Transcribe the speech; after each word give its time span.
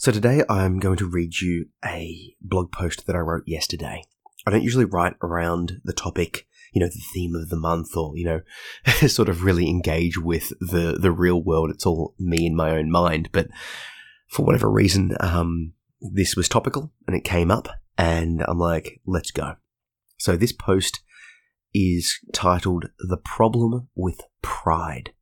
So 0.00 0.10
today 0.10 0.42
I'm 0.48 0.78
going 0.78 0.96
to 0.96 1.06
read 1.06 1.40
you 1.42 1.66
a 1.84 2.34
blog 2.40 2.72
post 2.72 3.06
that 3.06 3.14
I 3.14 3.18
wrote 3.18 3.42
yesterday. 3.46 4.02
I 4.46 4.50
don't 4.50 4.62
usually 4.62 4.86
write 4.86 5.12
around 5.20 5.82
the 5.84 5.92
topic, 5.92 6.46
you 6.72 6.80
know, 6.80 6.86
the 6.86 7.02
theme 7.12 7.34
of 7.34 7.50
the 7.50 7.58
month 7.58 7.94
or, 7.94 8.16
you 8.16 8.24
know, 8.24 8.40
sort 9.08 9.28
of 9.28 9.44
really 9.44 9.68
engage 9.68 10.16
with 10.16 10.54
the, 10.58 10.96
the 10.98 11.12
real 11.12 11.42
world. 11.42 11.68
It's 11.68 11.84
all 11.84 12.14
me 12.18 12.46
in 12.46 12.56
my 12.56 12.70
own 12.70 12.90
mind. 12.90 13.28
But 13.30 13.48
for 14.30 14.46
whatever 14.46 14.70
reason, 14.70 15.18
um, 15.20 15.74
this 16.00 16.34
was 16.34 16.48
topical 16.48 16.94
and 17.06 17.14
it 17.14 17.22
came 17.22 17.50
up 17.50 17.68
and 17.98 18.42
I'm 18.48 18.58
like, 18.58 19.02
let's 19.04 19.30
go. 19.30 19.56
So 20.16 20.34
this 20.34 20.52
post 20.52 21.00
is 21.74 22.18
titled 22.32 22.86
The 23.00 23.18
Problem 23.18 23.88
with 23.94 24.22
Pride 24.40 25.12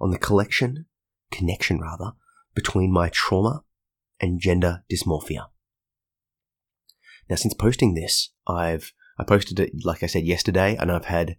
on 0.00 0.12
the 0.12 0.18
collection, 0.18 0.86
connection 1.32 1.80
rather, 1.80 2.12
between 2.54 2.92
my 2.92 3.08
trauma 3.08 3.64
and 4.22 4.40
gender 4.40 4.84
dysphoria. 4.90 5.48
Now, 7.28 7.36
since 7.36 7.54
posting 7.54 7.94
this, 7.94 8.30
I've 8.46 8.92
I 9.18 9.24
posted 9.24 9.60
it 9.60 9.72
like 9.84 10.02
I 10.02 10.06
said 10.06 10.24
yesterday, 10.24 10.76
and 10.76 10.90
I've 10.90 11.06
had 11.06 11.36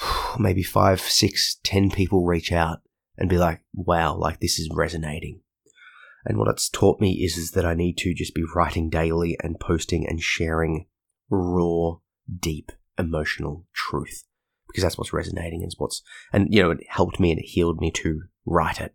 maybe 0.38 0.62
five, 0.62 1.00
six, 1.00 1.60
ten 1.62 1.90
people 1.90 2.24
reach 2.24 2.50
out 2.50 2.80
and 3.16 3.28
be 3.28 3.38
like, 3.38 3.60
"Wow, 3.72 4.16
like 4.16 4.40
this 4.40 4.58
is 4.58 4.70
resonating." 4.72 5.40
And 6.24 6.38
what 6.38 6.48
it's 6.48 6.68
taught 6.68 7.00
me 7.00 7.12
is, 7.24 7.38
is 7.38 7.52
that 7.52 7.64
I 7.64 7.74
need 7.74 7.96
to 7.98 8.14
just 8.14 8.34
be 8.34 8.44
writing 8.54 8.90
daily 8.90 9.38
and 9.42 9.58
posting 9.58 10.06
and 10.06 10.20
sharing 10.20 10.86
raw, 11.30 11.96
deep, 12.38 12.72
emotional 12.98 13.66
truth 13.72 14.24
because 14.68 14.82
that's 14.84 14.96
what's 14.96 15.12
resonating 15.12 15.62
is 15.62 15.74
what's 15.78 16.02
and 16.32 16.46
you 16.54 16.62
know 16.62 16.70
it 16.70 16.78
helped 16.88 17.18
me 17.18 17.32
and 17.32 17.40
it 17.40 17.46
healed 17.46 17.80
me 17.80 17.90
to 17.90 18.22
write 18.46 18.80
it. 18.80 18.94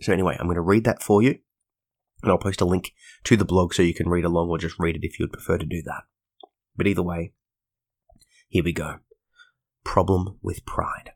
So 0.00 0.12
anyway, 0.12 0.36
I'm 0.38 0.46
going 0.46 0.56
to 0.56 0.60
read 0.60 0.84
that 0.84 1.02
for 1.02 1.22
you 1.22 1.38
and 2.24 2.32
I'll 2.32 2.38
post 2.38 2.60
a 2.60 2.66
link 2.66 2.92
to 3.24 3.36
the 3.36 3.44
blog 3.44 3.74
so 3.74 3.82
you 3.82 3.94
can 3.94 4.08
read 4.08 4.24
along 4.24 4.48
or 4.48 4.58
just 4.58 4.78
read 4.78 4.96
it 4.96 5.04
if 5.04 5.18
you 5.18 5.24
would 5.24 5.32
prefer 5.32 5.58
to 5.58 5.66
do 5.66 5.82
that. 5.82 6.02
But 6.76 6.86
either 6.86 7.02
way, 7.02 7.32
here 8.48 8.64
we 8.64 8.72
go. 8.72 8.96
Problem 9.84 10.38
with 10.42 10.66
pride. 10.66 11.12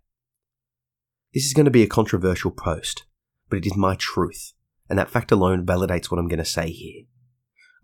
This 1.35 1.45
is 1.45 1.55
going 1.55 1.67
to 1.67 1.71
be 1.71 1.83
a 1.83 1.89
controversial 1.89 2.51
post, 2.51 3.05
but 3.49 3.59
it 3.59 3.67
is 3.67 3.77
my 3.77 3.97
truth, 3.99 4.53
and 4.89 4.99
that 4.99 5.11
fact 5.11 5.33
alone 5.33 5.67
validates 5.67 6.11
what 6.11 6.19
I'm 6.19 6.29
going 6.29 6.39
to 6.39 6.45
say 6.45 6.71
here. 6.71 7.05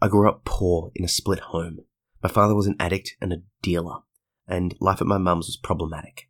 I 0.01 0.09
grew 0.09 0.29
up 0.29 0.45
poor 0.45 0.91
in 0.95 1.05
a 1.05 1.09
split 1.09 1.41
home. 1.41 1.81
My 2.23 2.29
father 2.29 2.55
was 2.55 2.67
an 2.67 2.77
addict 2.81 3.17
and 3.21 3.33
a 3.33 3.43
dealer, 3.63 3.99
and 4.47 4.75
life 4.81 5.01
at 5.01 5.07
my 5.07 5.19
mum's 5.19 5.47
was 5.47 5.57
problematic. 5.57 6.29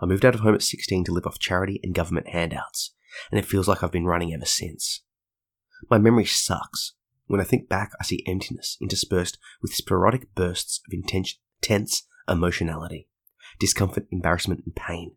I 0.00 0.06
moved 0.06 0.24
out 0.24 0.34
of 0.34 0.40
home 0.40 0.54
at 0.54 0.62
16 0.62 1.04
to 1.04 1.12
live 1.12 1.26
off 1.26 1.38
charity 1.38 1.80
and 1.82 1.94
government 1.94 2.28
handouts, 2.28 2.94
and 3.30 3.38
it 3.38 3.46
feels 3.46 3.68
like 3.68 3.82
I've 3.82 3.92
been 3.92 4.06
running 4.06 4.32
ever 4.32 4.46
since. 4.46 5.02
My 5.90 5.98
memory 5.98 6.24
sucks. 6.24 6.92
When 7.26 7.40
I 7.40 7.44
think 7.44 7.68
back, 7.68 7.92
I 8.00 8.04
see 8.04 8.24
emptiness 8.26 8.76
interspersed 8.80 9.38
with 9.62 9.74
sporadic 9.74 10.34
bursts 10.34 10.80
of 10.86 10.92
intense, 10.92 11.38
tense 11.60 12.06
emotionality, 12.28 13.08
discomfort, 13.58 14.06
embarrassment, 14.10 14.62
and 14.64 14.74
pain. 14.74 15.16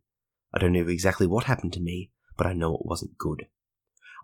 I 0.53 0.59
don't 0.59 0.73
know 0.73 0.87
exactly 0.87 1.27
what 1.27 1.45
happened 1.45 1.73
to 1.73 1.81
me, 1.81 2.11
but 2.37 2.47
I 2.47 2.53
know 2.53 2.75
it 2.75 2.85
wasn't 2.85 3.17
good. 3.17 3.47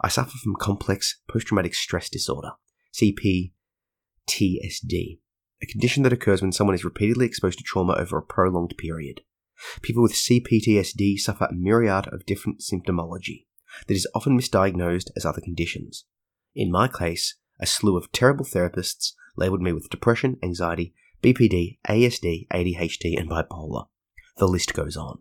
I 0.02 0.08
suffer 0.08 0.38
from 0.38 0.56
complex 0.56 1.22
post 1.30 1.48
traumatic 1.48 1.76
stress 1.76 2.10
disorder, 2.10 2.52
CPTSD, 2.94 3.52
a 5.62 5.66
condition 5.68 6.04
that 6.04 6.14
occurs 6.14 6.42
when 6.42 6.52
someone 6.52 6.76
is 6.76 6.84
repeatedly 6.84 7.26
exposed 7.26 7.58
to 7.60 7.64
trauma 7.64 7.94
over 7.94 8.18
a 8.18 8.24
prolonged 8.24 8.76
period. 8.78 9.22
People 9.82 10.04
with 10.04 10.14
CPTSD 10.14 11.18
suffer 11.20 11.46
a 11.46 11.54
myriad 11.54 12.08
of 12.08 12.26
different 12.26 12.60
symptomology 12.60 13.46
that 13.88 13.96
is 13.96 14.08
often 14.14 14.38
misdiagnosed 14.38 15.10
as 15.16 15.26
other 15.26 15.42
conditions. 15.42 16.06
In 16.56 16.72
my 16.72 16.88
case, 16.88 17.36
a 17.60 17.66
slew 17.66 17.98
of 17.98 18.12
terrible 18.12 18.46
therapists 18.46 19.14
labeled 19.36 19.62
me 19.62 19.72
with 19.72 19.90
depression, 19.90 20.38
anxiety, 20.44 20.94
BPD, 21.24 21.80
ASD, 21.88 22.48
ADHD, 22.50 23.18
and 23.18 23.30
bipolar. 23.30 23.88
The 24.38 24.48
list 24.48 24.74
goes 24.74 24.98
on. 24.98 25.20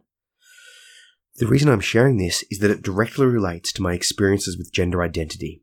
The 1.37 1.47
reason 1.47 1.71
I'm 1.71 1.81
sharing 1.81 2.19
this 2.19 2.45
is 2.51 2.59
that 2.59 2.71
it 2.71 2.83
directly 2.83 3.27
relates 3.27 3.73
to 3.73 3.83
my 3.83 3.95
experiences 3.95 4.59
with 4.59 4.73
gender 4.73 5.03
identity. 5.03 5.63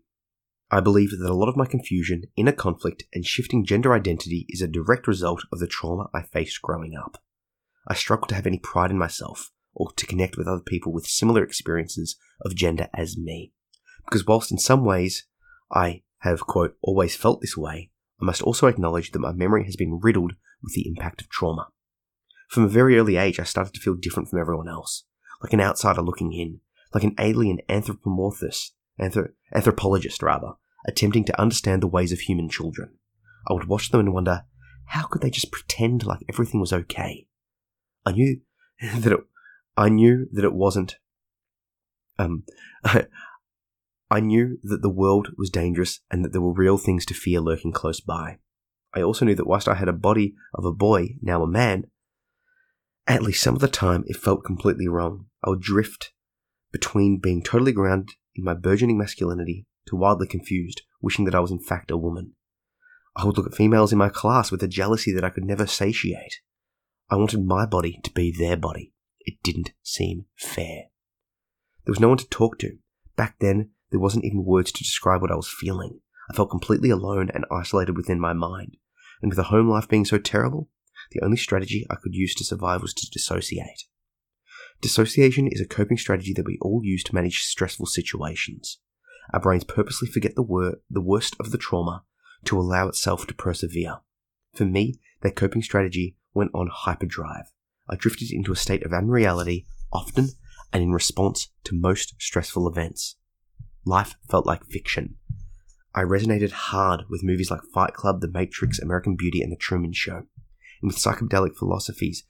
I 0.72 0.80
believe 0.80 1.12
that 1.12 1.30
a 1.30 1.34
lot 1.34 1.50
of 1.50 1.58
my 1.58 1.66
confusion, 1.66 2.24
inner 2.36 2.52
conflict, 2.52 3.04
and 3.14 3.26
shifting 3.26 3.66
gender 3.66 3.94
identity 3.94 4.46
is 4.50 4.62
a 4.62 4.68
direct 4.68 5.08
result 5.08 5.44
of 5.52 5.60
the 5.60 5.68
trauma 5.68 6.10
I 6.14 6.24
faced 6.24 6.62
growing 6.62 6.96
up. 6.96 7.22
I 7.88 7.94
struggled 7.94 8.30
to 8.30 8.36
have 8.36 8.48
any 8.48 8.60
pride 8.60 8.92
in 8.92 8.98
myself 8.98 9.52
or 9.74 9.92
to 9.94 10.06
connect 10.08 10.38
with 10.38 10.48
other 10.48 10.62
people 10.62 10.92
with 10.92 11.06
similar 11.06 11.44
experiences 11.44 12.18
of 12.44 12.56
gender 12.56 12.88
as 12.94 13.18
me. 13.18 13.54
Because 14.06 14.26
whilst 14.26 14.52
in 14.52 14.58
some 14.58 14.86
ways 14.86 15.26
I 15.72 16.04
have, 16.20 16.42
quote, 16.42 16.76
always 16.82 17.16
felt 17.16 17.42
this 17.42 17.58
way, 17.58 17.92
I 18.22 18.26
must 18.26 18.42
also 18.42 18.68
acknowledge 18.68 19.12
that 19.12 19.20
my 19.20 19.32
memory 19.32 19.64
has 19.66 19.76
been 19.76 20.00
riddled 20.02 20.34
with 20.62 20.74
the 20.74 20.88
impact 20.88 21.22
of 21.22 21.30
trauma. 21.30 21.70
From 22.50 22.64
a 22.64 22.70
very 22.70 22.98
early 22.98 23.16
age, 23.16 23.40
I 23.40 23.44
started 23.44 23.74
to 23.76 23.80
feel 23.80 23.96
different 23.96 24.30
from 24.30 24.40
everyone 24.40 24.68
else, 24.68 25.06
like 25.42 25.54
an 25.54 25.62
outsider 25.62 26.02
looking 26.02 26.34
in, 26.34 26.60
like 26.94 27.04
an 27.04 27.16
alien 27.18 27.60
anthropomorphist, 27.70 28.72
anthrop- 29.00 29.34
anthropologist 29.54 30.22
rather, 30.22 30.54
attempting 30.86 31.24
to 31.26 31.40
understand 31.40 31.82
the 31.82 31.88
ways 31.88 32.12
of 32.12 32.22
human 32.22 32.50
children. 32.50 32.98
I 33.48 33.54
would 33.54 33.68
watch 33.68 33.92
them 33.92 34.02
and 34.02 34.14
wonder, 34.14 34.44
how 34.88 35.06
could 35.06 35.22
they 35.22 35.30
just 35.30 35.52
pretend 35.52 36.06
like 36.06 36.20
everything 36.28 36.60
was 36.60 36.74
okay? 36.74 37.28
I 38.06 38.12
knew 38.12 38.42
that 38.82 39.14
it, 39.14 39.20
I 39.78 39.88
knew 39.88 40.28
that 40.34 40.44
it 40.44 40.54
wasn't. 40.54 40.98
Um, 42.18 42.44
knew 44.20 44.58
that 44.64 44.82
the 44.82 44.90
world 44.90 45.30
was 45.38 45.52
dangerous 45.52 46.00
and 46.10 46.26
that 46.26 46.32
there 46.32 46.42
were 46.42 46.54
real 46.54 46.80
things 46.80 47.06
to 47.06 47.14
fear 47.14 47.40
lurking 47.40 47.72
close 47.72 48.02
by. 48.02 48.40
I 48.96 49.04
also 49.04 49.24
knew 49.24 49.36
that 49.36 49.46
whilst 49.46 49.68
I 49.68 49.76
had 49.76 49.88
a 49.88 49.94
body 49.94 50.34
of 50.54 50.66
a 50.66 50.74
boy, 50.74 51.18
now 51.22 51.44
a 51.44 51.48
man, 51.48 51.86
at 53.06 53.22
least 53.22 53.44
some 53.44 53.54
of 53.54 53.62
the 53.62 53.68
time 53.68 54.04
it 54.08 54.18
felt 54.18 54.44
completely 54.44 54.88
wrong. 54.88 55.28
I 55.44 55.52
would 55.52 55.62
drift 55.62 56.12
between 56.72 57.20
being 57.20 57.44
totally 57.44 57.72
grounded 57.72 58.16
in 58.36 58.44
my 58.44 58.56
burgeoning 58.56 58.98
masculinity 58.98 59.68
to 59.88 59.96
wildly 59.96 60.28
confused, 60.28 60.82
wishing 61.02 61.26
that 61.26 61.36
I 61.36 61.40
was 61.40 61.52
in 61.52 61.60
fact 61.60 61.92
a 61.92 61.98
woman. 61.98 62.34
I 63.16 63.26
would 63.26 63.38
look 63.38 63.48
at 63.48 63.56
females 63.56 63.92
in 63.92 63.98
my 63.98 64.10
class 64.10 64.52
with 64.52 64.64
a 64.64 64.68
jealousy 64.68 65.14
that 65.14 65.24
I 65.24 65.30
could 65.30 65.44
never 65.44 65.68
satiate. 65.68 66.42
I 67.10 67.16
wanted 67.16 67.46
my 67.46 67.66
body 67.66 68.00
to 68.04 68.12
be 68.12 68.32
their 68.32 68.58
body. 68.58 68.94
It 69.20 69.42
didn't 69.44 69.74
seem 69.84 70.26
fair. 70.36 70.86
There 71.86 71.92
was 71.92 72.00
no 72.00 72.10
one 72.10 72.18
to 72.18 72.30
talk 72.30 72.60
to. 72.60 72.78
Back 73.16 73.38
then, 73.40 73.72
there 73.92 74.00
wasn't 74.00 74.26
even 74.26 74.46
words 74.46 74.72
to 74.72 74.84
describe 74.84 75.22
what 75.22 75.32
I 75.32 75.36
was 75.36 75.48
feeling. 75.48 76.00
I 76.30 76.36
felt 76.36 76.52
completely 76.52 76.90
alone 76.90 77.30
and 77.34 77.46
isolated 77.52 77.98
within 77.98 78.20
my 78.20 78.34
mind. 78.34 78.78
And 79.22 79.32
with 79.32 79.38
the 79.38 79.44
home 79.44 79.70
life 79.70 79.88
being 79.88 80.06
so 80.06 80.18
terrible, 80.18 80.70
the 81.12 81.22
only 81.22 81.38
strategy 81.38 81.86
I 81.90 81.96
could 81.96 82.14
use 82.14 82.36
to 82.36 82.44
survive 82.44 82.82
was 82.82 82.94
to 82.96 83.10
dissociate. 83.10 83.86
Dissociation 84.82 85.48
is 85.48 85.60
a 85.60 85.68
coping 85.68 85.98
strategy 85.98 86.34
that 86.34 86.46
we 86.46 86.58
all 86.62 86.82
use 86.84 87.04
to 87.06 87.16
manage 87.16 87.44
stressful 87.44 87.88
situations. 87.88 88.78
Our 89.34 89.40
brains 89.40 89.64
purposely 89.64 90.08
forget 90.08 90.36
the, 90.36 90.44
wor- 90.44 90.80
the 90.90 91.02
worst 91.02 91.36
of 91.40 91.52
the 91.52 91.58
trauma 91.58 92.04
to 92.46 92.60
allow 92.60 92.88
itself 92.88 93.28
to 93.28 93.34
persevere. 93.34 94.00
For 94.54 94.66
me, 94.66 95.00
that 95.22 95.36
coping 95.36 95.62
strategy 95.62 96.16
went 96.34 96.52
on 96.54 96.70
hyperdrive. 96.72 97.52
I 97.90 97.96
drifted 97.96 98.32
into 98.32 98.52
a 98.52 98.58
state 98.58 98.84
of 98.86 98.94
unreality 98.94 99.66
often 99.92 100.30
and 100.72 100.84
in 100.84 100.92
response 100.92 101.50
to 101.66 101.76
most 101.76 102.14
stressful 102.20 102.68
events. 102.68 103.16
Life 103.90 104.18
felt 104.30 104.46
like 104.46 104.68
fiction. 104.68 105.16
I 105.96 106.02
resonated 106.02 106.52
hard 106.52 107.06
with 107.10 107.24
movies 107.24 107.50
like 107.50 107.64
Fight 107.74 107.96
Club, 107.96 108.22
The 108.22 108.28
Matrix, 108.28 108.78
American 108.78 109.16
Beauty, 109.16 109.42
and 109.42 109.52
The 109.52 109.56
Truman 109.56 109.94
Show, 109.94 110.18
and 110.18 110.28
with 110.84 110.98
psychedelic 110.98 111.56
philosophies, 111.56 112.24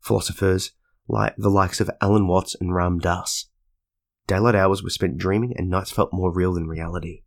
philosophers 0.00 0.72
like 1.06 1.34
the 1.36 1.50
likes 1.50 1.82
of 1.82 1.90
Alan 2.00 2.28
Watts 2.28 2.56
and 2.58 2.74
Ram 2.74 2.98
Dass. 2.98 3.50
Daylight 4.26 4.54
hours 4.54 4.82
were 4.82 4.88
spent 4.88 5.18
dreaming, 5.18 5.52
and 5.54 5.68
nights 5.68 5.90
felt 5.90 6.14
more 6.14 6.32
real 6.32 6.54
than 6.54 6.66
reality. 6.66 7.24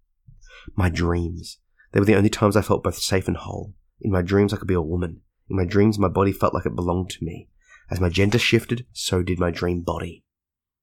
My 0.75 0.89
dreams. 0.89 1.59
They 1.91 1.99
were 1.99 2.07
the 2.07 2.15
only 2.15 2.31
times 2.31 2.57
I 2.57 2.63
felt 2.63 2.83
both 2.83 2.97
safe 2.97 3.27
and 3.27 3.37
whole. 3.37 3.75
In 4.01 4.11
my 4.11 4.23
dreams, 4.23 4.51
I 4.51 4.57
could 4.57 4.67
be 4.67 4.73
a 4.73 4.81
woman. 4.81 5.21
In 5.47 5.57
my 5.57 5.65
dreams, 5.65 5.99
my 5.99 6.07
body 6.07 6.31
felt 6.31 6.55
like 6.55 6.65
it 6.65 6.75
belonged 6.75 7.11
to 7.11 7.23
me. 7.23 7.49
As 7.91 7.99
my 7.99 8.09
gender 8.09 8.39
shifted, 8.39 8.87
so 8.93 9.21
did 9.21 9.37
my 9.37 9.51
dream 9.51 9.83
body. 9.83 10.23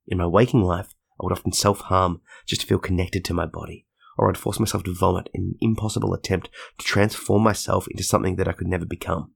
In 0.06 0.18
my 0.18 0.26
waking 0.28 0.62
life, 0.62 0.94
I 1.22 1.26
would 1.26 1.32
often 1.32 1.52
self 1.52 1.82
harm 1.82 2.20
just 2.46 2.62
to 2.62 2.66
feel 2.66 2.78
connected 2.78 3.24
to 3.26 3.34
my 3.34 3.46
body, 3.46 3.86
or 4.18 4.28
I'd 4.28 4.36
force 4.36 4.58
myself 4.58 4.82
to 4.84 4.94
vomit 4.94 5.28
in 5.32 5.42
an 5.42 5.54
impossible 5.60 6.14
attempt 6.14 6.50
to 6.78 6.84
transform 6.84 7.44
myself 7.44 7.86
into 7.88 8.02
something 8.02 8.36
that 8.36 8.48
I 8.48 8.52
could 8.52 8.66
never 8.66 8.84
become. 8.84 9.32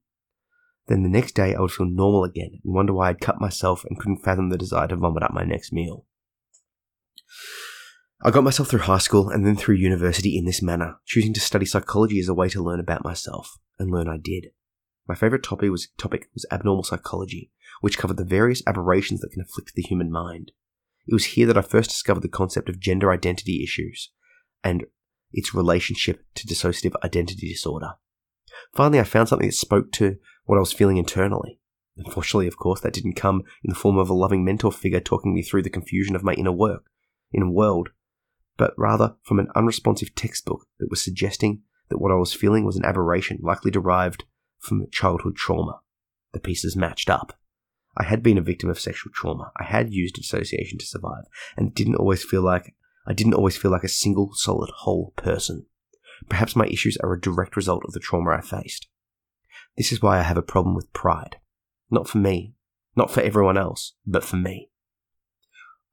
Then 0.87 1.03
the 1.03 1.09
next 1.09 1.33
day 1.33 1.55
I 1.55 1.61
would 1.61 1.71
feel 1.71 1.87
normal 1.87 2.23
again 2.23 2.59
and 2.63 2.73
wonder 2.73 2.93
why 2.93 3.09
I'd 3.09 3.21
cut 3.21 3.39
myself 3.39 3.85
and 3.85 3.97
couldn't 3.97 4.23
fathom 4.23 4.49
the 4.49 4.57
desire 4.57 4.87
to 4.87 4.95
vomit 4.97 5.23
up 5.23 5.33
my 5.33 5.43
next 5.43 5.71
meal. 5.71 6.05
I 8.21 8.31
got 8.31 8.43
myself 8.43 8.69
through 8.69 8.79
high 8.79 8.97
school 8.97 9.29
and 9.29 9.45
then 9.45 9.55
through 9.55 9.75
university 9.75 10.37
in 10.37 10.45
this 10.45 10.61
manner, 10.61 10.95
choosing 11.05 11.33
to 11.33 11.39
study 11.39 11.65
psychology 11.65 12.19
as 12.19 12.27
a 12.27 12.33
way 12.33 12.49
to 12.49 12.63
learn 12.63 12.79
about 12.79 13.03
myself, 13.03 13.57
and 13.77 13.91
learn 13.91 14.09
I 14.09 14.17
did. 14.17 14.47
My 15.07 15.15
favourite 15.15 15.43
topic 15.43 15.69
was, 15.69 15.89
topic 15.97 16.29
was 16.33 16.45
abnormal 16.51 16.83
psychology, 16.83 17.51
which 17.79 17.97
covered 17.97 18.17
the 18.17 18.25
various 18.25 18.63
aberrations 18.65 19.21
that 19.21 19.31
can 19.31 19.41
afflict 19.41 19.73
the 19.75 19.83
human 19.83 20.11
mind. 20.11 20.51
It 21.07 21.13
was 21.13 21.25
here 21.25 21.47
that 21.47 21.57
I 21.57 21.61
first 21.61 21.89
discovered 21.89 22.21
the 22.21 22.29
concept 22.29 22.69
of 22.69 22.79
gender 22.79 23.11
identity 23.11 23.63
issues 23.63 24.11
and 24.63 24.85
its 25.31 25.53
relationship 25.53 26.25
to 26.35 26.47
dissociative 26.47 26.95
identity 27.03 27.47
disorder. 27.47 27.93
Finally, 28.75 28.99
I 28.99 29.03
found 29.03 29.29
something 29.29 29.47
that 29.47 29.53
spoke 29.53 29.91
to 29.93 30.17
what 30.45 30.57
I 30.57 30.59
was 30.59 30.73
feeling 30.73 30.97
internally. 30.97 31.59
Unfortunately, 31.97 32.47
of 32.47 32.57
course, 32.57 32.81
that 32.81 32.93
didn't 32.93 33.13
come 33.13 33.43
in 33.63 33.69
the 33.69 33.75
form 33.75 33.97
of 33.97 34.09
a 34.09 34.13
loving 34.13 34.43
mentor 34.43 34.71
figure 34.71 34.99
talking 34.99 35.33
me 35.33 35.41
through 35.41 35.63
the 35.63 35.69
confusion 35.69 36.15
of 36.15 36.23
my 36.23 36.33
inner 36.33 36.51
work, 36.51 36.85
inner 37.33 37.49
world, 37.49 37.89
but 38.57 38.73
rather 38.77 39.15
from 39.23 39.39
an 39.39 39.47
unresponsive 39.55 40.13
textbook 40.15 40.67
that 40.79 40.89
was 40.89 41.01
suggesting 41.01 41.61
that 41.89 41.99
what 41.99 42.11
I 42.11 42.15
was 42.15 42.33
feeling 42.33 42.65
was 42.65 42.75
an 42.75 42.85
aberration 42.85 43.39
likely 43.41 43.71
derived 43.71 44.25
from 44.59 44.87
childhood 44.91 45.35
trauma. 45.35 45.79
The 46.33 46.39
pieces 46.39 46.75
matched 46.75 47.09
up. 47.09 47.39
I 47.97 48.03
had 48.03 48.21
been 48.21 48.37
a 48.37 48.41
victim 48.41 48.69
of 48.69 48.79
sexual 48.79 49.11
trauma. 49.13 49.51
I 49.59 49.63
had 49.63 49.91
used 49.91 50.15
dissociation 50.15 50.77
to 50.77 50.85
survive, 50.85 51.23
and 51.55 51.73
didn't 51.73 51.95
always 51.95 52.23
feel 52.23 52.43
like 52.43 52.75
I 53.07 53.13
didn't 53.13 53.33
always 53.33 53.57
feel 53.57 53.71
like 53.71 53.83
a 53.83 53.89
single, 53.89 54.31
solid, 54.33 54.69
whole 54.69 55.13
person. 55.15 55.65
Perhaps 56.29 56.55
my 56.55 56.67
issues 56.67 56.97
are 56.97 57.13
a 57.13 57.19
direct 57.19 57.55
result 57.55 57.83
of 57.85 57.93
the 57.93 57.99
trauma 57.99 58.31
I 58.31 58.41
faced. 58.41 58.87
This 59.77 59.91
is 59.91 60.01
why 60.01 60.19
I 60.19 60.23
have 60.23 60.37
a 60.37 60.41
problem 60.41 60.75
with 60.75 60.91
pride. 60.93 61.37
Not 61.89 62.07
for 62.07 62.17
me, 62.17 62.53
not 62.95 63.09
for 63.11 63.21
everyone 63.21 63.57
else, 63.57 63.93
but 64.05 64.23
for 64.23 64.35
me. 64.35 64.69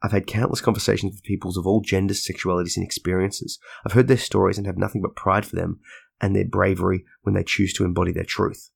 I've 0.02 0.12
had 0.12 0.26
countless 0.26 0.60
conversations 0.60 1.12
with 1.12 1.22
peoples 1.22 1.56
of 1.56 1.66
all 1.66 1.80
genders, 1.80 2.26
sexualities, 2.26 2.76
and 2.76 2.84
experiences. 2.84 3.58
I've 3.86 3.92
heard 3.92 4.08
their 4.08 4.18
stories 4.18 4.58
and 4.58 4.66
have 4.66 4.76
nothing 4.76 5.00
but 5.00 5.16
pride 5.16 5.46
for 5.46 5.56
them 5.56 5.80
and 6.20 6.34
their 6.34 6.44
bravery 6.44 7.04
when 7.22 7.34
they 7.34 7.44
choose 7.44 7.72
to 7.74 7.84
embody 7.84 8.12
their 8.12 8.24
truth. 8.24 8.70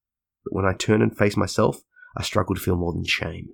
But 0.45 0.55
when 0.55 0.65
I 0.65 0.73
turn 0.73 1.03
and 1.03 1.17
face 1.17 1.37
myself, 1.37 1.83
I 2.19 2.23
struggle 2.23 2.55
to 2.55 2.61
feel 2.61 2.77
more 2.77 2.93
than 2.93 3.05
shame. 3.05 3.51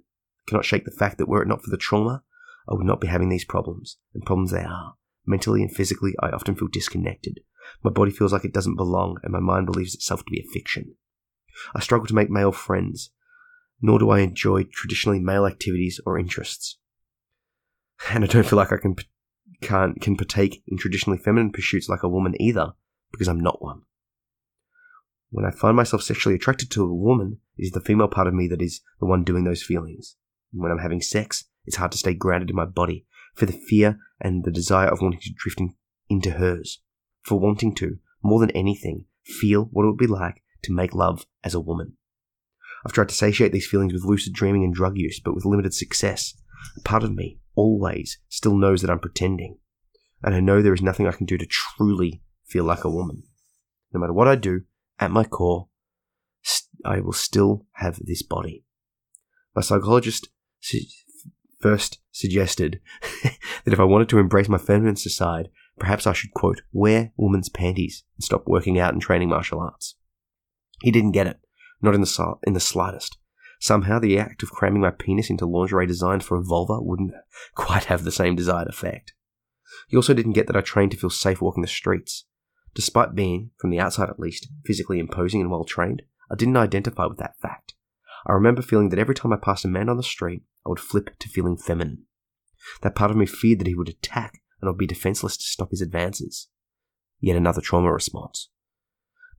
I 0.46 0.50
cannot 0.50 0.64
shake 0.64 0.84
the 0.84 0.90
fact 0.90 1.18
that 1.18 1.28
were 1.28 1.42
it 1.42 1.48
not 1.48 1.62
for 1.62 1.70
the 1.70 1.76
trauma, 1.76 2.24
I 2.68 2.74
would 2.74 2.86
not 2.86 3.00
be 3.00 3.08
having 3.08 3.28
these 3.28 3.44
problems, 3.44 3.98
and 4.14 4.24
problems 4.24 4.50
they 4.50 4.64
are. 4.64 4.94
Mentally 5.26 5.62
and 5.62 5.74
physically, 5.74 6.14
I 6.20 6.30
often 6.30 6.54
feel 6.54 6.68
disconnected. 6.68 7.40
My 7.82 7.90
body 7.90 8.10
feels 8.10 8.32
like 8.32 8.44
it 8.44 8.54
doesn't 8.54 8.76
belong, 8.76 9.18
and 9.22 9.32
my 9.32 9.40
mind 9.40 9.66
believes 9.66 9.94
itself 9.94 10.20
to 10.20 10.30
be 10.30 10.40
a 10.40 10.52
fiction. 10.52 10.96
I 11.74 11.80
struggle 11.80 12.06
to 12.06 12.14
make 12.14 12.30
male 12.30 12.52
friends, 12.52 13.10
nor 13.80 13.98
do 13.98 14.10
I 14.10 14.20
enjoy 14.20 14.64
traditionally 14.64 15.20
male 15.20 15.46
activities 15.46 16.00
or 16.06 16.18
interests. 16.18 16.78
And 18.10 18.24
I 18.24 18.26
don't 18.26 18.46
feel 18.46 18.56
like 18.56 18.72
I 18.72 18.78
can 18.78 18.96
can 19.60 19.94
can 19.94 20.16
partake 20.16 20.62
in 20.66 20.76
traditionally 20.78 21.18
feminine 21.18 21.52
pursuits 21.52 21.88
like 21.88 22.02
a 22.02 22.08
woman 22.08 22.34
either, 22.40 22.72
because 23.12 23.28
I'm 23.28 23.40
not 23.40 23.62
one. 23.62 23.82
When 25.30 25.44
I 25.44 25.50
find 25.50 25.76
myself 25.76 26.02
sexually 26.02 26.34
attracted 26.34 26.70
to 26.72 26.84
a 26.84 26.94
woman, 26.94 27.38
is 27.58 27.70
the 27.70 27.80
female 27.80 28.08
part 28.08 28.26
of 28.26 28.34
me 28.34 28.48
that 28.48 28.62
is 28.62 28.80
the 29.00 29.06
one 29.06 29.24
doing 29.24 29.44
those 29.44 29.62
feelings. 29.62 30.16
when 30.52 30.70
I'm 30.70 30.78
having 30.78 31.00
sex, 31.00 31.44
it's 31.64 31.76
hard 31.76 31.92
to 31.92 31.98
stay 31.98 32.14
grounded 32.14 32.50
in 32.50 32.56
my 32.56 32.66
body 32.66 33.06
for 33.34 33.46
the 33.46 33.52
fear 33.52 33.98
and 34.20 34.44
the 34.44 34.52
desire 34.52 34.88
of 34.88 35.00
wanting 35.00 35.20
to 35.20 35.34
drift 35.36 35.60
in, 35.60 35.74
into 36.08 36.32
hers. 36.32 36.80
For 37.22 37.40
wanting 37.40 37.74
to, 37.76 37.98
more 38.22 38.40
than 38.40 38.50
anything, 38.50 39.06
feel 39.24 39.68
what 39.72 39.84
it 39.84 39.86
would 39.86 39.98
be 39.98 40.06
like 40.06 40.42
to 40.64 40.72
make 40.72 40.94
love 40.94 41.26
as 41.42 41.54
a 41.54 41.60
woman. 41.60 41.96
I've 42.84 42.92
tried 42.92 43.08
to 43.08 43.14
satiate 43.14 43.52
these 43.52 43.66
feelings 43.66 43.92
with 43.92 44.04
lucid 44.04 44.34
dreaming 44.34 44.62
and 44.62 44.74
drug 44.74 44.98
use, 44.98 45.20
but 45.20 45.34
with 45.34 45.46
limited 45.46 45.74
success. 45.74 46.34
A 46.76 46.80
part 46.80 47.02
of 47.02 47.14
me, 47.14 47.40
always, 47.54 48.18
still 48.28 48.56
knows 48.56 48.82
that 48.82 48.90
I'm 48.90 48.98
pretending. 48.98 49.58
And 50.22 50.34
I 50.34 50.40
know 50.40 50.60
there 50.60 50.74
is 50.74 50.82
nothing 50.82 51.06
I 51.06 51.12
can 51.12 51.26
do 51.26 51.38
to 51.38 51.46
truly 51.46 52.22
feel 52.46 52.64
like 52.64 52.84
a 52.84 52.90
woman. 52.90 53.22
No 53.92 54.00
matter 54.00 54.12
what 54.12 54.28
I 54.28 54.36
do, 54.36 54.62
at 54.98 55.10
my 55.10 55.24
core, 55.24 55.68
I 56.84 57.00
will 57.00 57.12
still 57.12 57.66
have 57.74 57.98
this 58.02 58.22
body. 58.22 58.64
My 59.54 59.62
psychologist 59.62 60.28
first 61.60 61.98
suggested 62.10 62.80
that 63.22 63.72
if 63.72 63.80
I 63.80 63.84
wanted 63.84 64.08
to 64.10 64.18
embrace 64.18 64.48
my 64.48 64.58
feminine 64.58 64.96
side, 64.96 65.48
perhaps 65.78 66.06
I 66.06 66.12
should, 66.12 66.32
quote, 66.32 66.62
wear 66.72 67.12
woman's 67.16 67.48
panties 67.48 68.04
and 68.16 68.24
stop 68.24 68.44
working 68.46 68.78
out 68.78 68.92
and 68.92 69.02
training 69.02 69.28
martial 69.28 69.60
arts. 69.60 69.96
He 70.82 70.90
didn't 70.90 71.12
get 71.12 71.26
it, 71.26 71.40
not 71.80 71.94
in 71.94 72.00
the, 72.00 72.34
in 72.44 72.52
the 72.52 72.60
slightest. 72.60 73.18
Somehow, 73.60 73.98
the 73.98 74.18
act 74.18 74.42
of 74.42 74.50
cramming 74.50 74.82
my 74.82 74.90
penis 74.90 75.30
into 75.30 75.46
lingerie 75.46 75.86
designed 75.86 76.22
for 76.22 76.36
a 76.36 76.42
vulva 76.42 76.82
wouldn't 76.82 77.12
quite 77.54 77.84
have 77.84 78.04
the 78.04 78.12
same 78.12 78.36
desired 78.36 78.68
effect. 78.68 79.14
He 79.88 79.96
also 79.96 80.14
didn't 80.14 80.32
get 80.32 80.46
that 80.48 80.56
I 80.56 80.60
trained 80.60 80.90
to 80.90 80.96
feel 80.96 81.10
safe 81.10 81.40
walking 81.40 81.62
the 81.62 81.68
streets. 81.68 82.26
Despite 82.74 83.14
being, 83.14 83.52
from 83.58 83.70
the 83.70 83.78
outside 83.78 84.10
at 84.10 84.18
least, 84.18 84.48
physically 84.66 84.98
imposing 84.98 85.40
and 85.40 85.50
well 85.50 85.64
trained, 85.64 86.02
I 86.30 86.36
didn't 86.36 86.56
identify 86.56 87.06
with 87.06 87.18
that 87.18 87.38
fact. 87.40 87.74
I 88.26 88.32
remember 88.32 88.62
feeling 88.62 88.88
that 88.88 88.98
every 88.98 89.14
time 89.14 89.32
I 89.32 89.36
passed 89.36 89.64
a 89.64 89.68
man 89.68 89.88
on 89.88 89.96
the 89.96 90.02
street, 90.02 90.42
I 90.64 90.70
would 90.70 90.80
flip 90.80 91.10
to 91.18 91.28
feeling 91.28 91.56
feminine. 91.56 92.04
That 92.80 92.94
part 92.94 93.10
of 93.10 93.16
me 93.16 93.26
feared 93.26 93.60
that 93.60 93.66
he 93.66 93.74
would 93.74 93.88
attack 93.88 94.40
and 94.60 94.68
I 94.68 94.70
would 94.70 94.78
be 94.78 94.86
defenseless 94.86 95.36
to 95.36 95.44
stop 95.44 95.70
his 95.70 95.82
advances. 95.82 96.48
Yet 97.20 97.36
another 97.36 97.60
trauma 97.60 97.92
response. 97.92 98.48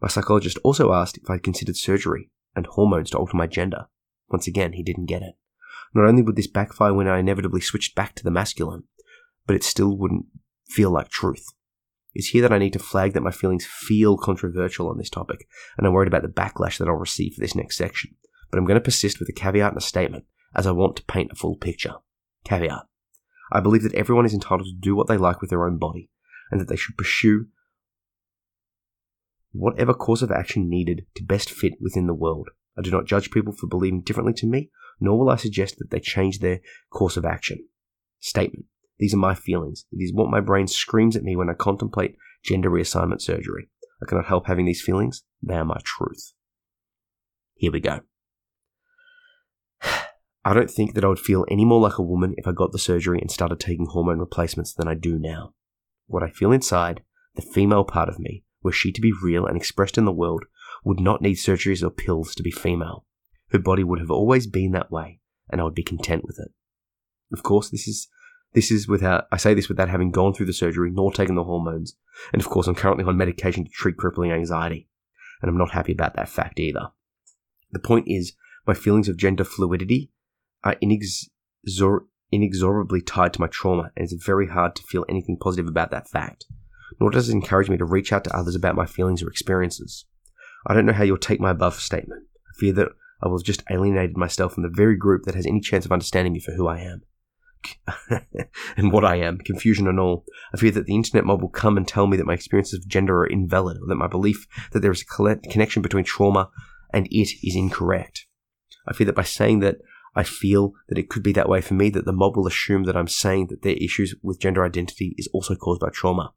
My 0.01 0.07
psychologist 0.07 0.59
also 0.63 0.93
asked 0.93 1.17
if 1.17 1.29
I'd 1.29 1.43
considered 1.43 1.77
surgery 1.77 2.29
and 2.55 2.67
hormones 2.67 3.09
to 3.11 3.17
alter 3.17 3.35
my 3.35 3.47
gender. 3.47 3.87
Once 4.29 4.47
again, 4.47 4.73
he 4.73 4.83
didn't 4.83 5.07
get 5.07 5.21
it. 5.21 5.35
Not 5.93 6.07
only 6.07 6.21
would 6.21 6.35
this 6.35 6.47
backfire 6.47 6.93
when 6.93 7.07
I 7.07 7.19
inevitably 7.19 7.61
switched 7.61 7.95
back 7.95 8.15
to 8.15 8.23
the 8.23 8.31
masculine, 8.31 8.83
but 9.47 9.55
it 9.55 9.63
still 9.63 9.97
wouldn't 9.97 10.25
feel 10.67 10.91
like 10.91 11.09
truth. 11.09 11.45
It's 12.15 12.29
here 12.29 12.41
that 12.43 12.53
I 12.53 12.57
need 12.57 12.73
to 12.73 12.79
flag 12.79 13.13
that 13.13 13.21
my 13.21 13.31
feelings 13.31 13.65
feel 13.65 14.17
controversial 14.17 14.89
on 14.89 14.97
this 14.97 15.09
topic, 15.09 15.47
and 15.77 15.85
I'm 15.85 15.93
worried 15.93 16.07
about 16.07 16.21
the 16.21 16.29
backlash 16.29 16.77
that 16.77 16.87
I'll 16.87 16.95
receive 16.95 17.33
for 17.33 17.41
this 17.41 17.55
next 17.55 17.77
section. 17.77 18.15
But 18.49 18.57
I'm 18.57 18.65
going 18.65 18.79
to 18.79 18.83
persist 18.83 19.19
with 19.19 19.27
a 19.27 19.33
caveat 19.33 19.73
and 19.73 19.77
a 19.77 19.81
statement 19.81 20.23
as 20.55 20.65
I 20.65 20.71
want 20.71 20.95
to 20.95 21.03
paint 21.03 21.31
a 21.33 21.35
full 21.35 21.57
picture. 21.57 21.95
Caveat. 22.45 22.87
I 23.51 23.59
believe 23.59 23.83
that 23.83 23.93
everyone 23.93 24.25
is 24.25 24.33
entitled 24.33 24.67
to 24.67 24.79
do 24.79 24.95
what 24.95 25.07
they 25.07 25.17
like 25.17 25.41
with 25.41 25.49
their 25.49 25.67
own 25.67 25.77
body, 25.77 26.09
and 26.49 26.61
that 26.61 26.69
they 26.69 26.77
should 26.77 26.97
pursue 26.97 27.47
whatever 29.51 29.93
course 29.93 30.21
of 30.21 30.31
action 30.31 30.69
needed 30.69 31.05
to 31.15 31.23
best 31.23 31.49
fit 31.49 31.73
within 31.81 32.07
the 32.07 32.13
world. 32.13 32.49
I 32.77 32.81
do 32.81 32.91
not 32.91 33.05
judge 33.05 33.31
people 33.31 33.53
for 33.53 33.67
believing 33.67 34.01
differently 34.01 34.33
to 34.35 34.47
me, 34.47 34.69
nor 35.01 35.19
will 35.19 35.29
I 35.29 35.35
suggest 35.35 35.77
that 35.79 35.91
they 35.91 35.99
change 35.99 36.39
their 36.39 36.61
course 36.89 37.17
of 37.17 37.25
action. 37.25 37.67
Statement. 38.19 38.65
These 38.97 39.13
are 39.13 39.17
my 39.17 39.35
feelings. 39.35 39.85
It 39.91 39.97
is 39.97 40.13
what 40.13 40.29
my 40.29 40.39
brain 40.39 40.67
screams 40.67 41.15
at 41.15 41.23
me 41.23 41.35
when 41.35 41.49
I 41.49 41.53
contemplate 41.53 42.15
gender 42.43 42.69
reassignment 42.69 43.21
surgery. 43.21 43.69
I 44.01 44.05
cannot 44.05 44.25
help 44.25 44.47
having 44.47 44.65
these 44.65 44.81
feelings. 44.81 45.23
They 45.41 45.55
are 45.55 45.65
my 45.65 45.79
truth. 45.83 46.33
Here 47.55 47.71
we 47.71 47.79
go. 47.79 48.01
I 50.45 50.53
don't 50.53 50.69
think 50.69 50.93
that 50.93 51.03
I 51.03 51.07
would 51.07 51.19
feel 51.19 51.45
any 51.49 51.65
more 51.65 51.81
like 51.81 51.97
a 51.97 52.03
woman 52.03 52.35
if 52.37 52.47
I 52.47 52.51
got 52.51 52.71
the 52.71 52.79
surgery 52.79 53.19
and 53.19 53.31
started 53.31 53.59
taking 53.59 53.87
hormone 53.87 54.19
replacements 54.19 54.73
than 54.73 54.87
I 54.87 54.93
do 54.93 55.17
now. 55.17 55.53
What 56.07 56.23
I 56.23 56.29
feel 56.29 56.51
inside, 56.51 57.03
the 57.35 57.41
female 57.41 57.83
part 57.83 58.09
of 58.09 58.19
me, 58.19 58.43
were 58.61 58.71
she 58.71 58.91
to 58.91 59.01
be 59.01 59.13
real 59.23 59.45
and 59.45 59.57
expressed 59.57 59.97
in 59.97 60.05
the 60.05 60.11
world, 60.11 60.45
would 60.83 60.99
not 60.99 61.21
need 61.21 61.35
surgeries 61.35 61.83
or 61.83 61.89
pills 61.89 62.35
to 62.35 62.43
be 62.43 62.51
female. 62.51 63.05
Her 63.49 63.59
body 63.59 63.83
would 63.83 63.99
have 63.99 64.11
always 64.11 64.47
been 64.47 64.71
that 64.73 64.91
way, 64.91 65.19
and 65.49 65.59
I 65.59 65.63
would 65.63 65.73
be 65.73 65.83
content 65.83 66.23
with 66.25 66.39
it. 66.39 66.51
Of 67.33 67.43
course, 67.43 67.69
this 67.69 67.87
is 67.87 68.07
this 68.55 68.71
is 68.71 68.87
without 68.87 69.27
I 69.31 69.37
say 69.37 69.53
this 69.53 69.69
without 69.69 69.89
having 69.89 70.11
gone 70.11 70.33
through 70.33 70.47
the 70.47 70.53
surgery 70.53 70.89
nor 70.91 71.11
taken 71.11 71.35
the 71.35 71.43
hormones, 71.43 71.95
and 72.33 72.41
of 72.41 72.49
course 72.49 72.67
I'm 72.67 72.75
currently 72.75 73.03
on 73.03 73.17
medication 73.17 73.65
to 73.65 73.69
treat 73.69 73.97
crippling 73.97 74.31
anxiety, 74.31 74.87
and 75.41 75.49
I'm 75.49 75.57
not 75.57 75.71
happy 75.71 75.91
about 75.91 76.15
that 76.15 76.29
fact 76.29 76.59
either. 76.59 76.87
The 77.71 77.79
point 77.79 78.05
is, 78.07 78.33
my 78.65 78.73
feelings 78.73 79.09
of 79.09 79.17
gender 79.17 79.43
fluidity 79.43 80.11
are 80.63 80.77
inexor- 80.81 82.05
inexorably 82.31 83.01
tied 83.01 83.33
to 83.33 83.41
my 83.41 83.47
trauma, 83.47 83.91
and 83.95 84.05
it's 84.05 84.25
very 84.25 84.47
hard 84.47 84.75
to 84.77 84.83
feel 84.83 85.05
anything 85.09 85.37
positive 85.39 85.67
about 85.67 85.91
that 85.91 86.09
fact. 86.09 86.45
Nor 86.99 87.11
does 87.11 87.29
it 87.29 87.33
encourage 87.33 87.69
me 87.69 87.77
to 87.77 87.85
reach 87.85 88.13
out 88.13 88.23
to 88.23 88.35
others 88.35 88.55
about 88.55 88.75
my 88.75 88.85
feelings 88.85 89.21
or 89.21 89.29
experiences. 89.29 90.05
I 90.65 90.73
don't 90.73 90.85
know 90.85 90.93
how 90.93 91.03
you'll 91.03 91.17
take 91.17 91.41
my 91.41 91.51
above 91.51 91.75
statement. 91.75 92.23
I 92.47 92.59
fear 92.59 92.73
that 92.73 92.89
I 93.21 93.27
will 93.27 93.37
have 93.37 93.45
just 93.45 93.63
alienated 93.69 94.17
myself 94.17 94.53
from 94.53 94.63
the 94.63 94.69
very 94.69 94.95
group 94.95 95.23
that 95.23 95.35
has 95.35 95.45
any 95.45 95.59
chance 95.59 95.85
of 95.85 95.91
understanding 95.91 96.33
me 96.33 96.39
for 96.39 96.53
who 96.53 96.67
I 96.67 96.79
am. 96.79 97.01
and 98.77 98.91
what 98.91 99.05
I 99.05 99.17
am, 99.17 99.37
confusion 99.37 99.87
and 99.87 99.99
all. 99.99 100.25
I 100.53 100.57
fear 100.57 100.71
that 100.71 100.85
the 100.85 100.95
internet 100.95 101.25
mob 101.25 101.41
will 101.41 101.49
come 101.49 101.77
and 101.77 101.87
tell 101.87 102.07
me 102.07 102.17
that 102.17 102.25
my 102.25 102.33
experiences 102.33 102.79
of 102.79 102.87
gender 102.87 103.17
are 103.19 103.27
invalid, 103.27 103.77
or 103.77 103.87
that 103.87 103.95
my 103.95 104.07
belief 104.07 104.47
that 104.71 104.81
there 104.81 104.91
is 104.91 105.03
a 105.03 105.35
connection 105.49 105.81
between 105.81 106.05
trauma 106.05 106.49
and 106.93 107.07
it 107.07 107.29
is 107.43 107.55
incorrect. 107.55 108.25
I 108.87 108.93
fear 108.93 109.05
that 109.05 109.15
by 109.15 109.23
saying 109.23 109.59
that 109.59 109.77
I 110.15 110.23
feel 110.23 110.73
that 110.87 110.97
it 110.97 111.09
could 111.09 111.23
be 111.23 111.33
that 111.33 111.49
way 111.49 111.59
for 111.59 111.73
me, 111.73 111.89
that 111.89 112.05
the 112.05 112.13
mob 112.13 112.37
will 112.37 112.47
assume 112.47 112.85
that 112.85 112.95
I'm 112.95 113.07
saying 113.07 113.47
that 113.47 113.63
their 113.63 113.75
issues 113.75 114.15
with 114.23 114.39
gender 114.39 114.63
identity 114.63 115.13
is 115.17 115.29
also 115.33 115.55
caused 115.55 115.81
by 115.81 115.89
trauma. 115.89 116.33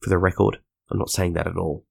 For 0.00 0.10
the 0.10 0.18
record, 0.18 0.58
I'm 0.90 0.98
not 0.98 1.10
saying 1.10 1.34
that 1.34 1.46
at 1.46 1.56
all. 1.56 1.86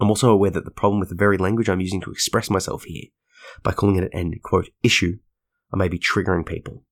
I'm 0.00 0.08
also 0.08 0.30
aware 0.30 0.52
that 0.52 0.64
the 0.64 0.70
problem 0.70 1.00
with 1.00 1.08
the 1.08 1.16
very 1.16 1.36
language 1.36 1.68
I'm 1.68 1.80
using 1.80 2.00
to 2.02 2.12
express 2.12 2.48
myself 2.48 2.84
here, 2.84 3.06
by 3.64 3.72
calling 3.72 3.96
it 3.96 4.10
an 4.12 4.32
quote 4.42 4.68
issue, 4.82 5.18
I 5.72 5.76
may 5.76 5.88
be 5.88 5.98
triggering 5.98 6.46
people. 6.46 6.84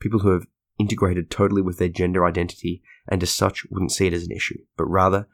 People 0.00 0.20
who 0.20 0.30
have 0.30 0.46
integrated 0.78 1.30
totally 1.30 1.62
with 1.62 1.78
their 1.78 1.88
gender 1.88 2.24
identity 2.24 2.82
and 3.06 3.22
as 3.22 3.30
such 3.30 3.66
wouldn't 3.70 3.92
see 3.92 4.06
it 4.06 4.14
as 4.14 4.24
an 4.24 4.32
issue, 4.32 4.58
but 4.76 4.86
rather 4.86 5.28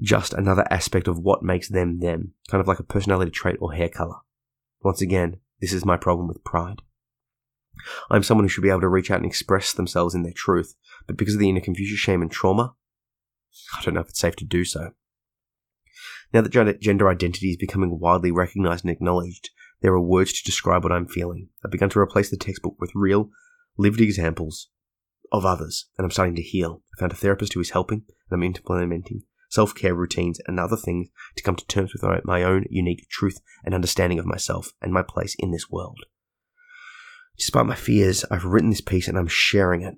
just 0.00 0.32
another 0.32 0.66
aspect 0.70 1.06
of 1.06 1.18
what 1.18 1.42
makes 1.42 1.68
them 1.68 2.00
them, 2.00 2.32
kind 2.48 2.60
of 2.60 2.66
like 2.66 2.78
a 2.78 2.84
personality 2.84 3.30
trait 3.30 3.56
or 3.60 3.72
hair 3.72 3.88
color. 3.88 4.16
Once 4.82 5.00
again, 5.00 5.36
this 5.60 5.72
is 5.72 5.84
my 5.84 5.96
problem 5.96 6.26
with 6.26 6.42
pride. 6.44 6.82
I'm 8.10 8.22
someone 8.22 8.44
who 8.44 8.48
should 8.48 8.62
be 8.62 8.70
able 8.70 8.80
to 8.80 8.88
reach 8.88 9.10
out 9.10 9.18
and 9.18 9.26
express 9.26 9.72
themselves 9.72 10.14
in 10.14 10.22
their 10.22 10.32
truth, 10.34 10.74
but 11.06 11.16
because 11.16 11.34
of 11.34 11.40
the 11.40 11.48
inner 11.48 11.60
confusion, 11.60 11.96
shame, 11.96 12.22
and 12.22 12.30
trauma, 12.30 12.74
I 13.78 13.82
don't 13.82 13.94
know 13.94 14.00
if 14.00 14.08
it's 14.08 14.20
safe 14.20 14.36
to 14.36 14.44
do 14.44 14.64
so. 14.64 14.92
Now 16.32 16.40
that 16.40 16.80
gender 16.80 17.08
identity 17.08 17.50
is 17.50 17.56
becoming 17.56 17.98
widely 18.00 18.30
recognized 18.30 18.84
and 18.84 18.90
acknowledged, 18.90 19.50
there 19.82 19.92
are 19.92 20.00
words 20.00 20.32
to 20.32 20.44
describe 20.44 20.82
what 20.82 20.92
I'm 20.92 21.06
feeling. 21.06 21.48
I've 21.64 21.70
begun 21.70 21.90
to 21.90 21.98
replace 21.98 22.30
the 22.30 22.36
textbook 22.36 22.76
with 22.80 22.90
real, 22.94 23.30
lived 23.76 24.00
examples 24.00 24.68
of 25.30 25.46
others, 25.46 25.86
and 25.96 26.04
I'm 26.04 26.10
starting 26.10 26.36
to 26.36 26.42
heal. 26.42 26.82
I 26.96 27.00
found 27.00 27.12
a 27.12 27.16
therapist 27.16 27.54
who 27.54 27.60
is 27.60 27.70
helping, 27.70 28.04
and 28.30 28.36
I'm 28.36 28.42
implementing 28.42 29.22
self 29.48 29.74
care 29.74 29.94
routines 29.94 30.40
and 30.46 30.58
other 30.58 30.76
things 30.76 31.08
to 31.36 31.42
come 31.42 31.56
to 31.56 31.66
terms 31.66 31.92
with 31.92 32.24
my 32.24 32.42
own 32.42 32.64
unique 32.70 33.06
truth 33.10 33.38
and 33.64 33.74
understanding 33.74 34.18
of 34.18 34.26
myself 34.26 34.72
and 34.80 34.92
my 34.92 35.02
place 35.02 35.36
in 35.38 35.50
this 35.50 35.70
world. 35.70 36.00
Despite 37.36 37.66
my 37.66 37.74
fears, 37.74 38.24
I've 38.30 38.44
written 38.44 38.70
this 38.70 38.80
piece 38.80 39.08
and 39.08 39.18
I'm 39.18 39.26
sharing 39.26 39.82
it. 39.82 39.96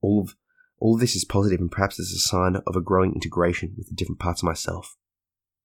All 0.00 0.22
of 0.22 0.36
all 0.80 0.94
of 0.94 1.00
this 1.00 1.16
is 1.16 1.24
positive 1.24 1.60
and 1.60 1.70
perhaps 1.70 1.98
it's 1.98 2.12
a 2.12 2.18
sign 2.18 2.56
of 2.66 2.76
a 2.76 2.80
growing 2.80 3.12
integration 3.12 3.74
with 3.76 3.88
the 3.88 3.94
different 3.94 4.20
parts 4.20 4.42
of 4.42 4.46
myself. 4.46 4.96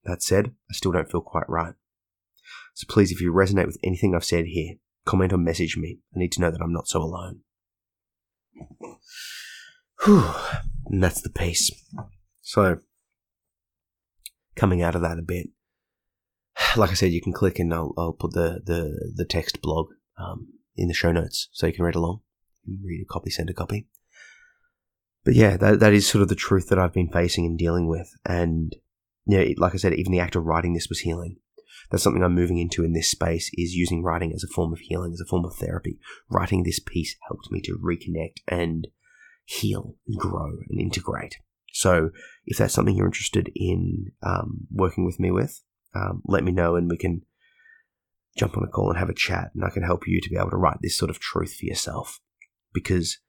That 0.05 0.23
said, 0.23 0.53
I 0.69 0.73
still 0.73 0.91
don't 0.91 1.09
feel 1.09 1.21
quite 1.21 1.47
right. 1.47 1.75
So 2.73 2.87
please, 2.89 3.11
if 3.11 3.21
you 3.21 3.31
resonate 3.31 3.67
with 3.67 3.77
anything 3.83 4.15
I've 4.15 4.25
said 4.25 4.45
here, 4.47 4.75
comment 5.05 5.33
or 5.33 5.37
message 5.37 5.77
me. 5.77 5.99
I 6.15 6.19
need 6.19 6.31
to 6.33 6.41
know 6.41 6.51
that 6.51 6.61
I'm 6.61 6.73
not 6.73 6.87
so 6.87 7.01
alone. 7.01 7.41
Whew. 10.03 10.33
And 10.87 11.03
that's 11.03 11.21
the 11.21 11.29
piece. 11.29 11.71
So, 12.41 12.79
coming 14.55 14.81
out 14.81 14.95
of 14.95 15.01
that 15.01 15.17
a 15.17 15.23
bit, 15.23 15.47
like 16.75 16.91
I 16.91 16.95
said, 16.95 17.11
you 17.11 17.21
can 17.21 17.33
click 17.33 17.59
and 17.59 17.73
I'll, 17.73 17.93
I'll 17.97 18.13
put 18.13 18.33
the, 18.33 18.61
the, 18.63 19.13
the 19.15 19.25
text 19.25 19.61
blog 19.61 19.87
um, 20.17 20.49
in 20.75 20.87
the 20.87 20.93
show 20.93 21.11
notes 21.11 21.49
so 21.51 21.67
you 21.67 21.73
can 21.73 21.85
read 21.85 21.95
along. 21.95 22.21
read 22.67 23.01
a 23.01 23.11
copy, 23.11 23.29
send 23.29 23.49
a 23.49 23.53
copy 23.53 23.87
but 25.23 25.35
yeah, 25.35 25.57
that 25.57 25.79
that 25.79 25.93
is 25.93 26.07
sort 26.07 26.21
of 26.21 26.27
the 26.27 26.35
truth 26.35 26.69
that 26.69 26.79
I've 26.79 26.93
been 26.93 27.09
facing 27.09 27.45
and 27.45 27.57
dealing 27.57 27.87
with. 27.87 28.11
And 28.25 28.75
you 29.25 29.37
know, 29.37 29.53
like 29.57 29.73
I 29.73 29.77
said, 29.77 29.93
even 29.93 30.11
the 30.11 30.19
act 30.19 30.35
of 30.35 30.45
writing 30.45 30.73
this 30.73 30.89
was 30.89 30.99
healing. 30.99 31.37
That's 31.93 32.01
something 32.01 32.23
I'm 32.23 32.33
moving 32.33 32.57
into 32.57 32.83
in 32.83 32.93
this 32.93 33.07
space 33.07 33.51
is 33.53 33.75
using 33.75 34.01
writing 34.01 34.33
as 34.33 34.43
a 34.43 34.51
form 34.51 34.73
of 34.73 34.79
healing, 34.79 35.13
as 35.13 35.21
a 35.21 35.29
form 35.29 35.45
of 35.45 35.53
therapy. 35.53 35.99
Writing 36.27 36.63
this 36.63 36.79
piece 36.79 37.15
helped 37.27 37.51
me 37.51 37.61
to 37.61 37.77
reconnect 37.77 38.37
and 38.47 38.87
heal 39.45 39.95
and 40.07 40.17
grow 40.17 40.53
and 40.67 40.81
integrate. 40.81 41.35
So 41.71 42.09
if 42.47 42.57
that's 42.57 42.73
something 42.73 42.95
you're 42.95 43.05
interested 43.05 43.51
in 43.55 44.11
um, 44.23 44.65
working 44.71 45.05
with 45.05 45.19
me 45.19 45.29
with, 45.29 45.61
um, 45.93 46.23
let 46.25 46.43
me 46.43 46.51
know 46.51 46.75
and 46.75 46.89
we 46.89 46.97
can 46.97 47.21
jump 48.35 48.57
on 48.57 48.63
a 48.63 48.67
call 48.67 48.89
and 48.89 48.97
have 48.97 49.09
a 49.09 49.13
chat 49.13 49.51
and 49.53 49.63
I 49.63 49.69
can 49.69 49.83
help 49.83 50.07
you 50.07 50.19
to 50.19 50.29
be 50.31 50.37
able 50.37 50.49
to 50.49 50.57
write 50.57 50.77
this 50.81 50.97
sort 50.97 51.11
of 51.11 51.19
truth 51.19 51.53
for 51.59 51.67
yourself. 51.67 52.19
Because 52.73 53.19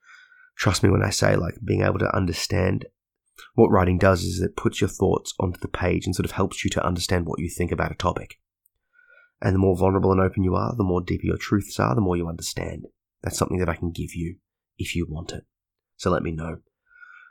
trust 0.57 0.83
me 0.83 0.89
when 0.89 1.03
I 1.03 1.11
say 1.11 1.37
like 1.37 1.57
being 1.63 1.83
able 1.83 1.99
to 1.99 2.17
understand 2.17 2.87
what 3.57 3.71
writing 3.71 3.99
does 3.99 4.23
is 4.23 4.41
it 4.41 4.57
puts 4.57 4.81
your 4.81 4.89
thoughts 4.89 5.35
onto 5.39 5.61
the 5.61 5.69
page 5.69 6.07
and 6.07 6.15
sort 6.15 6.25
of 6.25 6.33
helps 6.33 6.65
you 6.65 6.71
to 6.71 6.87
understand 6.87 7.27
what 7.27 7.41
you 7.41 7.51
think 7.51 7.71
about 7.71 7.93
a 7.93 7.97
topic. 7.97 8.39
And 9.41 9.55
the 9.55 9.59
more 9.59 9.77
vulnerable 9.77 10.13
and 10.13 10.21
open 10.21 10.43
you 10.43 10.55
are, 10.55 10.75
the 10.77 10.85
more 10.85 11.03
deeper 11.03 11.27
your 11.27 11.37
truths 11.37 11.79
are, 11.79 11.95
the 11.95 12.01
more 12.01 12.17
you 12.17 12.29
understand. 12.29 12.87
That's 13.23 13.37
something 13.37 13.59
that 13.59 13.69
I 13.69 13.77
can 13.77 13.91
give 13.91 14.15
you 14.15 14.37
if 14.79 14.95
you 14.95 15.07
want 15.09 15.33
it. 15.33 15.45
So 15.97 16.11
let 16.11 16.23
me 16.23 16.33
know. 16.33 16.59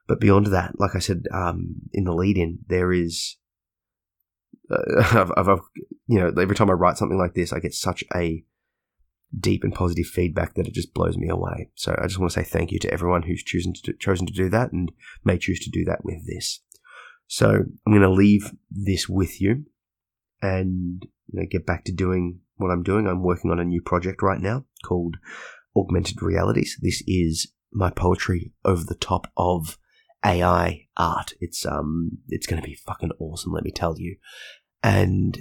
But 0.08 0.20
beyond 0.20 0.48
that, 0.48 0.80
like 0.80 0.96
I 0.96 1.00
said 1.00 1.24
um, 1.32 1.76
in 1.92 2.04
the 2.04 2.14
lead 2.14 2.38
in, 2.38 2.60
there 2.68 2.92
is. 2.92 3.38
Uh, 4.70 5.28
I've, 5.38 5.50
I've, 5.50 5.60
you 6.08 6.20
know, 6.20 6.32
every 6.40 6.56
time 6.56 6.70
I 6.70 6.74
write 6.74 6.98
something 6.98 7.18
like 7.18 7.34
this, 7.34 7.54
I 7.54 7.60
get 7.60 7.74
such 7.74 8.04
a 8.16 8.44
deep 9.38 9.64
and 9.64 9.74
positive 9.74 10.06
feedback 10.06 10.54
that 10.54 10.68
it 10.68 10.74
just 10.74 10.94
blows 10.94 11.18
me 11.18 11.28
away. 11.30 11.70
So 11.76 11.98
I 11.98 12.08
just 12.08 12.20
want 12.20 12.32
to 12.32 12.40
say 12.40 12.48
thank 12.48 12.72
you 12.72 12.80
to 12.80 12.94
everyone 12.94 13.24
who's 13.24 13.44
chosen 13.44 13.74
to 13.74 13.82
do, 13.82 13.94
chosen 13.98 14.28
to 14.28 14.34
do 14.34 14.50
that 14.50 14.72
and 14.72 14.92
may 15.24 15.38
choose 15.38 15.60
to 15.62 15.72
do 15.72 15.84
that 15.86 16.04
with 16.04 16.28
this. 16.28 16.62
So 17.28 17.50
I'm 17.50 17.92
going 17.92 18.02
to 18.02 18.12
leave 18.12 18.52
this 18.70 19.10
with 19.10 19.42
you 19.42 19.66
and 20.42 21.06
you 21.34 21.40
know, 21.42 21.48
get 21.50 21.66
back 21.66 21.84
to 21.86 21.92
doing 21.92 22.40
what 22.58 22.70
I'm 22.70 22.84
doing. 22.84 23.08
I'm 23.08 23.24
working 23.24 23.52
on 23.52 23.60
a 23.60 23.66
new 23.66 23.82
project 23.82 24.22
right 24.22 24.40
now 24.40 24.66
called 24.86 25.18
Augmented 25.76 26.22
Realities. 26.22 26.78
This 26.82 27.04
is 27.08 27.52
my 27.72 27.90
poetry 27.90 28.54
over 28.64 28.84
the 28.84 28.96
top 28.96 29.28
of 29.36 29.78
AI 30.24 30.88
art. 30.96 31.34
It's 31.42 31.66
um 31.66 32.20
it's 32.30 32.46
going 32.46 32.62
to 32.62 32.68
be 32.68 32.76
fucking 32.76 33.12
awesome, 33.20 33.52
let 33.52 33.64
me 33.64 33.72
tell 33.72 33.96
you. 33.98 34.18
And 34.84 35.40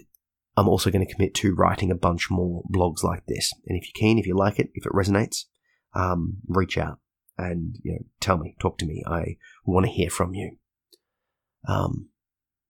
I'm 0.57 0.69
also 0.69 0.91
going 0.91 1.07
to 1.07 1.13
commit 1.13 1.35
to 1.37 1.55
writing 1.55 1.91
a 1.91 1.97
bunch 1.97 2.31
more 2.31 2.63
blogs 2.73 3.03
like 3.03 3.27
this. 3.27 3.53
And 3.67 3.79
if 3.79 3.87
you're 3.87 4.01
keen, 4.01 4.19
if 4.19 4.27
you 4.27 4.37
like 4.37 4.59
it, 4.59 4.71
if 4.75 4.87
it 4.87 4.93
resonates, 4.93 5.45
um, 5.95 6.39
reach 6.49 6.79
out 6.79 6.99
and 7.37 7.77
you 7.83 7.93
know 7.93 7.99
tell 8.21 8.39
me, 8.39 8.57
talk 8.59 8.79
to 8.79 8.87
me. 8.87 9.03
I 9.07 9.37
want 9.67 9.87
to 9.87 9.93
hear 9.93 10.09
from 10.09 10.35
you. 10.35 10.57
Um, 11.69 12.09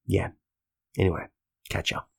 yeah. 0.05 0.29
Anyway, 0.97 1.25
catch 1.69 1.93
up. 1.93 2.09